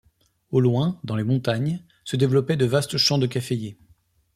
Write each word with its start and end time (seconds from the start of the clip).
Au 0.49 0.59
loin, 0.61 0.99
dans 1.03 1.15
les 1.15 1.23
montagnes, 1.23 1.83
se 2.05 2.15
développaient 2.15 2.57
de 2.57 2.65
vastes 2.65 2.97
champs 2.97 3.19
de 3.19 3.27
caféiers. 3.27 3.77